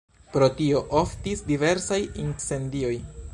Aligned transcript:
Pro 0.35 0.45
tio 0.61 0.79
oftis 1.01 1.45
diversaj 1.51 2.01
incendioj. 2.25 2.95